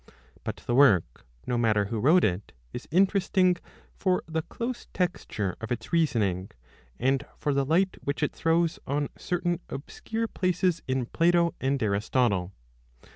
[0.43, 3.59] But the work no matter who wrote it is inter esting
[3.93, 6.49] for the close texture of its reasoning,
[6.97, 12.51] and for the light which it throws on certain obscure places in Plato and Aristotle.